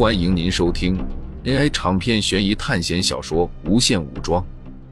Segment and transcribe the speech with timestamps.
[0.00, 0.96] 欢迎您收听
[1.44, 4.42] AI 长篇悬疑探险小说《无限武装》，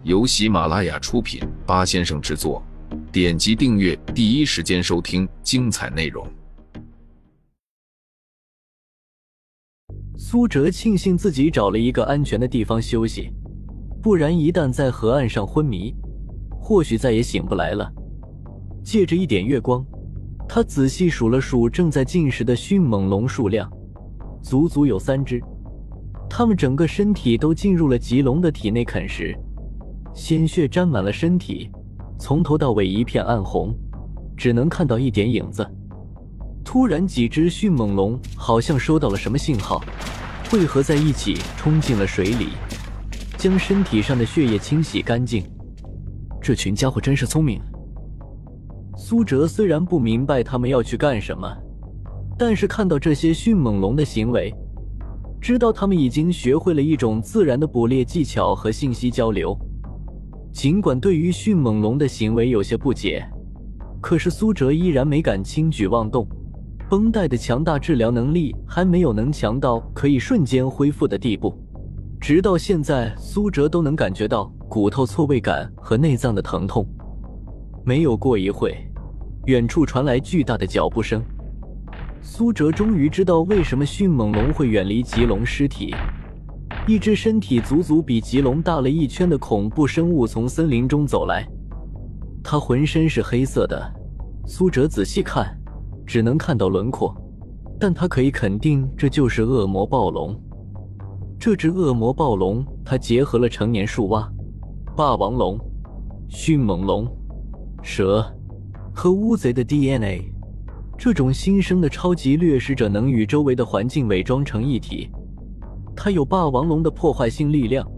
[0.02, 2.62] 由喜马拉雅出品，八先生制作。
[3.10, 6.28] 点击订阅，第一时间收听精彩内容。
[10.18, 13.32] 苏哲庆幸自己找了一个安全的地方休息，
[14.02, 15.94] 不然一旦在河岸上昏迷，
[16.60, 17.90] 或许再也醒不来了。
[18.84, 19.82] 借着一点月光，
[20.46, 23.72] 他仔细数了数正在进食的迅猛龙数量。
[24.42, 25.42] 足足有三只，
[26.28, 29.36] 它们整个身体都进入了棘龙的体内啃食，
[30.14, 31.70] 鲜血沾满了身体，
[32.18, 33.74] 从头到尾一片暗红，
[34.36, 35.66] 只能看到一点影子。
[36.64, 39.82] 突然，几只迅猛龙好像收到了什么信号，
[40.50, 42.48] 汇合在一起冲进了水里，
[43.36, 45.42] 将身体上的血液清洗干净。
[46.40, 47.60] 这群家伙真是聪明。
[48.96, 51.48] 苏哲虽然不明白他们要去干什么。
[52.38, 54.54] 但是看到这些迅猛龙的行为，
[55.40, 59.58] 知道他们已经学会了一种自然的捕猎技巧和信息交流。
[60.52, 63.28] 尽管对于迅猛龙的行为有些不解，
[64.00, 66.26] 可是苏哲依然没敢轻举妄动。
[66.88, 71.54] 绷带的强大治疗能力还没有能强到可以瞬间恢复的地步。
[72.20, 76.86] 直到现在，苏哲都能感觉到骨头错位感和内脏的疼痛。
[77.84, 78.74] 没有过一会，
[79.46, 81.22] 远处传来巨大的脚步声。
[82.20, 85.94] 苏哲终于知道为什么迅猛龙会远离棘龙尸体。
[86.86, 91.46] 一只身体足足比棘龙大了一圈的恐怖生物从森林中走来，
[92.42, 93.94] 它浑身是黑色的。
[94.46, 95.46] 苏哲仔细看，
[96.06, 97.14] 只能看到轮廓，
[97.78, 100.38] 但他可以肯定这就是恶魔暴龙。
[101.38, 104.26] 这只恶魔暴龙，它结合了成年树蛙、
[104.96, 105.58] 霸王龙、
[106.28, 107.06] 迅猛龙、
[107.82, 108.24] 蛇
[108.94, 110.32] 和乌贼的 DNA。
[110.98, 115.08] 这种新生的超级掠食者能与周围的环境伪装成一体，
[115.94, 117.88] 它有霸王龙的破坏性力量，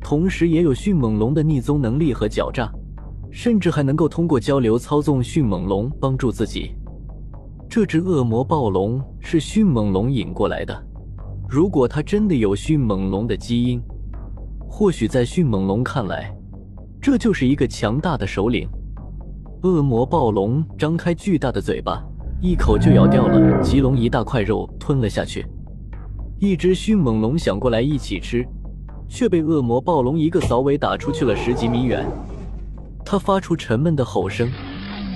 [0.00, 2.72] 同时也有迅猛龙的逆踪能力和狡诈，
[3.32, 6.70] 甚至还能够通过交流操纵迅猛龙帮助自己。
[7.68, 10.80] 这只恶魔暴龙是迅猛龙引过来的，
[11.48, 13.82] 如果它真的有迅猛龙的基因，
[14.68, 16.32] 或许在迅猛龙看来，
[17.00, 18.68] 这就是一个强大的首领。
[19.64, 22.07] 恶魔暴龙张开巨大的嘴巴。
[22.40, 25.44] 一口就咬掉了棘龙一大块肉，吞了下去。
[26.38, 28.46] 一只迅猛龙想过来一起吃，
[29.08, 32.06] 却被恶魔暴龙一个扫尾打出去了十几米远。
[33.04, 34.48] 它发出沉闷的吼声，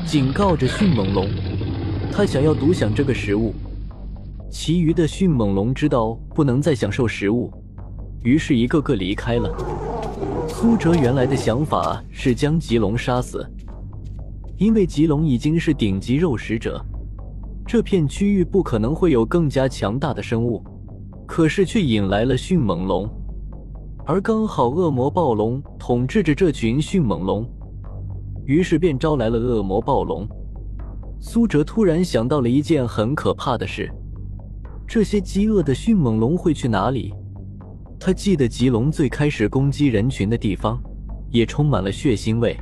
[0.04, 1.28] 警告着迅猛龙，
[2.10, 3.54] 它想要独享这个食物。
[4.50, 7.52] 其余的迅猛龙知道不能再享受食物，
[8.24, 9.48] 于是一个个离开了。
[10.48, 13.48] 苏哲原来的想法是将棘龙杀死，
[14.58, 16.84] 因为棘龙已经是顶级肉食者。
[17.66, 20.62] 这片区域不可能会有更加强大的生物，
[21.26, 23.08] 可是却引来了迅猛龙，
[24.04, 27.48] 而刚好恶魔暴龙统治着这群迅猛龙，
[28.44, 30.28] 于是便招来了恶魔暴龙。
[31.20, 33.90] 苏哲突然想到了一件很可怕的事：
[34.86, 37.14] 这些饥饿的迅猛龙会去哪里？
[37.98, 40.82] 他记得棘龙最开始攻击人群的地方，
[41.30, 42.56] 也充满了血腥味。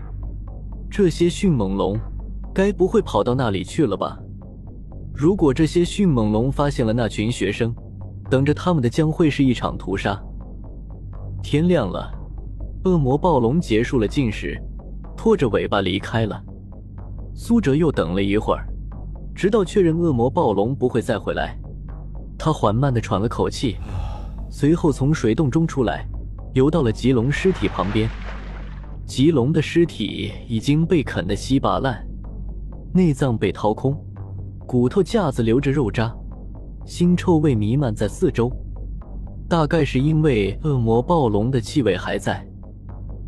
[0.90, 1.98] 这些迅猛龙
[2.54, 4.18] 该不会跑到那里去了吧？
[5.20, 7.74] 如果这些迅猛龙发现了那群学生，
[8.30, 10.18] 等着他们的将会是一场屠杀。
[11.42, 12.10] 天亮了，
[12.84, 14.58] 恶魔暴龙结束了进食，
[15.14, 16.42] 拖着尾巴离开了。
[17.34, 18.66] 苏哲又等了一会儿，
[19.34, 21.54] 直到确认恶魔暴龙不会再回来，
[22.38, 23.76] 他缓慢地喘了口气，
[24.48, 26.08] 随后从水洞中出来，
[26.54, 28.08] 游到了棘龙尸体旁边。
[29.04, 32.02] 棘龙的尸体已经被啃得稀巴烂，
[32.94, 34.02] 内脏被掏空。
[34.70, 36.14] 骨头架子留着肉渣，
[36.86, 38.48] 腥臭味弥漫在四周。
[39.48, 42.46] 大概是因为恶魔暴龙的气味还在，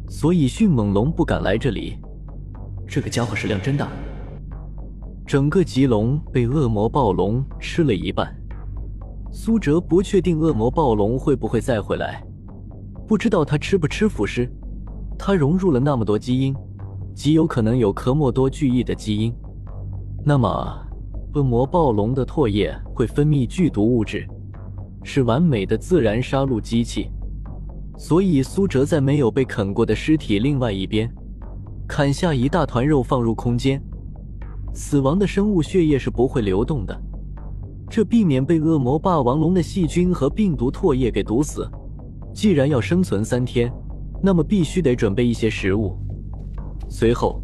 [0.09, 1.99] 所以迅猛龙不敢来这里。
[2.87, 3.89] 这个家伙食量真大，
[5.27, 8.33] 整个棘龙被恶魔暴龙吃了一半。
[9.33, 12.25] 苏哲不确定恶魔暴龙会不会再回来，
[13.09, 14.49] 不知道他吃不吃腐尸。
[15.19, 16.55] 他融入了那么多基因，
[17.17, 19.35] 极有可能有科莫多巨翼的基因。
[20.25, 20.79] 那么。
[21.35, 24.29] 恶魔暴龙的唾液会分泌剧毒物质，
[25.03, 27.11] 是完美的自然杀戮机器。
[27.97, 31.11] 所以苏哲在没有被啃过的尸体另外一边，
[31.89, 33.83] 砍下一大团肉放入空间。
[34.75, 37.03] 死亡的生物血液是不会流动的，
[37.89, 41.67] 这避免被恶魔霸王龙的细菌和病毒唾液给毒死。
[42.35, 43.73] 既然要生存三天，
[44.23, 45.97] 那么必须得准备一些食物。
[46.91, 47.41] 随后，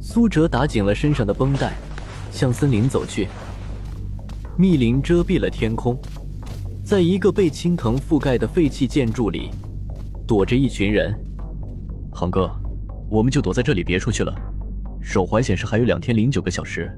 [0.00, 1.72] 苏哲打紧了身上的绷带。
[2.30, 3.26] 向森林走去，
[4.56, 5.98] 密林遮蔽了天空，
[6.84, 9.50] 在一个被青藤覆盖的废弃建筑里，
[10.26, 11.12] 躲着一群人。
[12.12, 12.50] 航哥，
[13.10, 14.34] 我们就躲在这里，别出去了。
[15.00, 16.90] 手环显示还有两天零九个小时，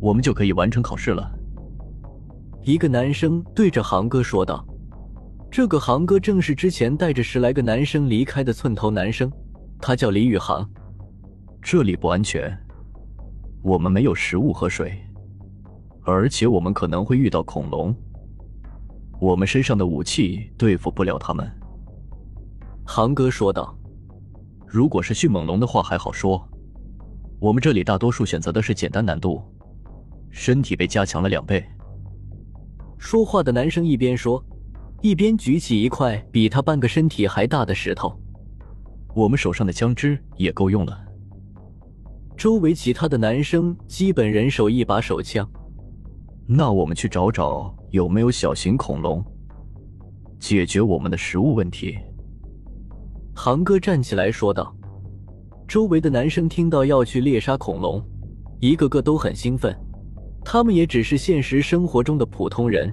[0.00, 1.30] 我们就可以完成考试了。
[2.62, 4.64] 一个男生对着航哥说道
[5.50, 9.32] ：“这个航哥正是之前带着十来个男生离开的寸头男生，
[9.80, 10.68] 他叫李宇航。
[11.60, 12.56] 这里不安全，
[13.62, 15.00] 我们没有食物和水，
[16.02, 17.94] 而且我们可能会遇到恐龙。
[19.20, 21.48] 我们身上的武器对付不了他们。”
[22.84, 23.74] 航哥说道
[24.66, 26.46] ：“如果是迅猛龙的话还好说。”
[27.38, 29.42] 我们这里大多数选择的是简单难度，
[30.30, 31.64] 身体被加强了两倍。
[32.98, 34.44] 说话的男生一边说，
[35.00, 38.16] 一边举起一块比他半个身体还大的石头。
[39.12, 41.01] 我们手上的枪支也够用了。
[42.42, 45.48] 周围其他的男生基本人手一把手枪。
[46.44, 49.24] 那我们去找找有没有小型恐龙，
[50.40, 51.96] 解决我们的食物问题。
[53.32, 54.74] 航哥站起来说道。
[55.68, 58.02] 周围的男生听到要去猎杀恐龙，
[58.58, 59.72] 一个个都很兴奋。
[60.44, 62.92] 他们也只是现实生活中的普通人，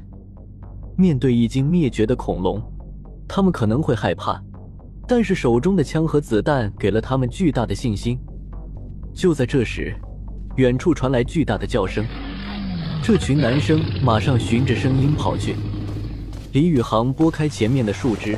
[0.95, 2.61] 面对已经灭绝的恐龙，
[3.27, 4.39] 他们可能会害怕，
[5.07, 8.15] 但是手中的枪和子弹给了他们巨大的信心。
[9.19, 9.93] 就在这时，
[10.55, 12.05] 远处传来巨大的叫声，
[13.03, 15.57] 这群男生马上循着声音跑去。
[16.53, 18.37] 李宇航拨开前面的树枝，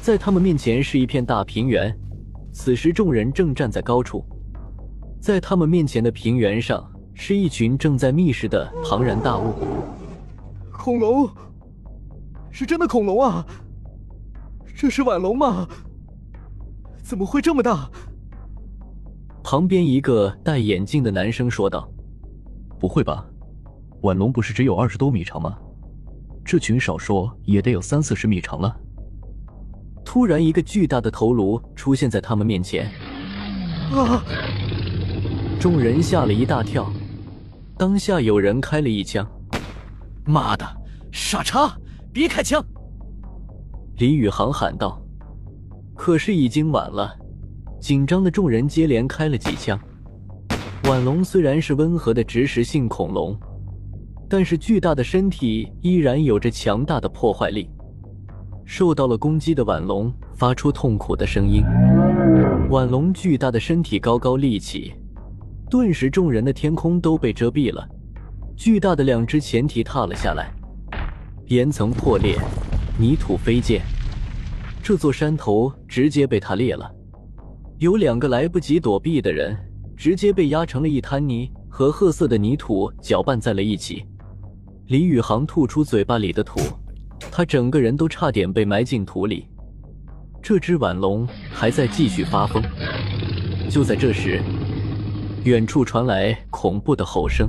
[0.00, 1.96] 在他们面前是一片大平原。
[2.52, 4.24] 此时，众人正站在高处，
[5.20, 6.84] 在他们面前的平原上
[7.14, 9.54] 是一群正在觅食的庞然大物。
[10.72, 11.30] 恐龙，
[12.50, 13.46] 是真的恐龙啊！
[14.74, 15.68] 这是晚龙吗？
[17.00, 17.88] 怎么会这么大？
[19.50, 21.90] 旁边一个戴眼镜的男生说道
[22.78, 23.26] ：“不会吧，
[24.02, 25.58] 晚龙不是只有二十多米长吗？
[26.44, 28.72] 这群少说也得有三四十米长了。”
[30.06, 32.92] 突然，一个巨大的头颅出现在他们面前。
[33.90, 34.22] 啊！
[35.58, 36.88] 众人吓了一大跳。
[37.76, 39.28] 当下有人开了一枪。
[40.24, 40.64] 妈的，
[41.10, 41.76] 傻叉，
[42.12, 42.64] 别开枪！
[43.96, 45.02] 李宇航喊道。
[45.96, 47.16] 可是已经晚了。
[47.80, 49.80] 紧张的众人接连开了几枪。
[50.84, 53.34] 晚龙虽然是温和的植食性恐龙，
[54.28, 57.70] 但是巨大的身体依然有着强大的破坏力。
[58.66, 61.62] 受到了攻击的晚龙发出痛苦的声音。
[62.68, 64.92] 晚龙巨大的身体高高立起，
[65.68, 67.88] 顿时众人的天空都被遮蔽了。
[68.56, 70.52] 巨大的两只前蹄踏了下来，
[71.46, 72.36] 岩层破裂，
[72.98, 73.80] 泥土飞溅，
[74.82, 76.88] 这座山头直接被它裂了。
[77.80, 79.56] 有两个来不及躲避的人，
[79.96, 84.04] 直接被压成了一滩泥，和褐色的泥土搅拌在了一起。
[84.88, 86.60] 李宇航吐出嘴巴里的土。
[87.32, 89.46] 他整个人都差点被埋进土里。
[90.42, 92.62] 这只晚龙还在继续发疯。
[93.70, 94.42] 就在这时，
[95.44, 97.48] 远处传来恐怖的吼声。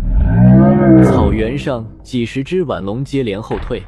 [1.03, 3.83] 草原上，几十只晚龙接连后退。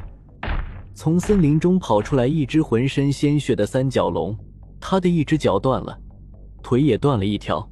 [0.94, 4.36] 从森林中跑出来一只浑身鲜血的三角龙，
[4.78, 5.98] 它的一只脚断了，
[6.64, 7.70] 腿也断了一条。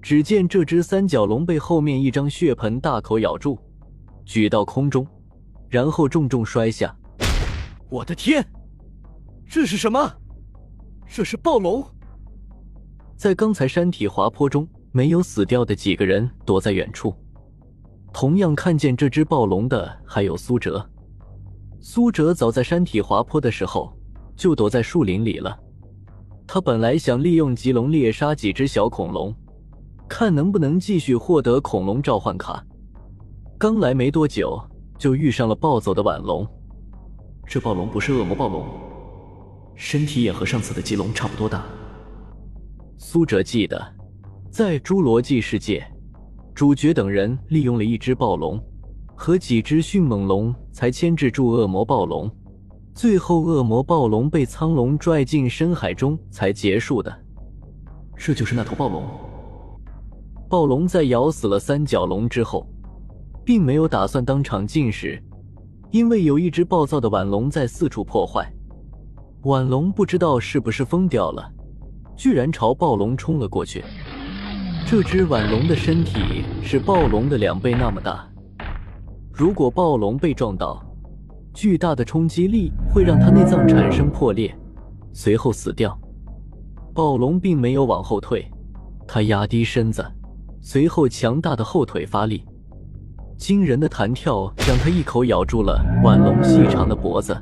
[0.00, 3.58] 只见这只三角龙被后面一张血盆大口咬住，
[4.24, 5.04] 举到空中，
[5.68, 6.96] 然后重重摔下。
[7.90, 8.46] 我的天，
[9.44, 10.10] 这是什么？
[11.08, 11.84] 这是暴龙！
[13.16, 17.12] 在刚才山体滑坡中没有死掉的几个人躲在远处，
[18.12, 20.88] 同样看见这只暴龙的还有苏哲。
[21.80, 23.92] 苏哲早在山体滑坡的时候
[24.36, 25.58] 就躲在树林里了。
[26.46, 29.34] 他本来想利用棘龙猎杀几只小恐龙，
[30.08, 32.64] 看能不能继续获得恐龙召唤卡。
[33.58, 34.56] 刚来没多久，
[34.96, 36.46] 就遇上了暴走的晚龙。
[37.46, 38.64] 这暴龙不是恶魔暴龙，
[39.74, 41.66] 身体也和上次的棘龙差不多大。
[42.96, 43.84] 苏哲记得，
[44.48, 45.84] 在侏罗纪世界，
[46.54, 48.62] 主角等人利用了一只暴龙
[49.16, 52.30] 和几只迅猛龙，才牵制住恶魔暴龙，
[52.96, 57.14] 最后恶魔暴龙被苍龙拽进深海中才结束的。
[58.16, 59.04] 这就是那头暴龙。
[60.48, 62.66] 暴龙在咬死了三角龙之后，
[63.44, 65.22] 并没有打算当场进食。
[65.90, 68.50] 因为有一只暴躁的晚龙在四处破坏，
[69.42, 71.52] 晚龙不知道是不是疯掉了，
[72.16, 73.84] 居然朝暴龙冲了过去。
[74.86, 78.26] 这只晚龙的身体是暴龙的两倍那么大，
[79.34, 80.82] 如果暴龙被撞到，
[81.56, 84.54] 巨大的冲击力会让它内脏产生破裂，
[85.14, 85.98] 随后死掉。
[86.92, 88.46] 暴龙并没有往后退，
[89.08, 90.04] 它压低身子，
[90.60, 92.44] 随后强大的后腿发力。
[93.38, 97.34] 惊人的弹跳让他一口咬住了婉龙细长的脖子。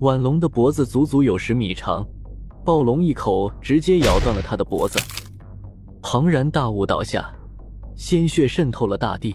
[0.00, 2.06] 婉龙的脖子足足有十米长，
[2.66, 4.98] 暴龙一口直接咬断了他的脖子，
[6.02, 7.34] 庞然大物倒下，
[7.94, 9.34] 鲜血渗透了大地。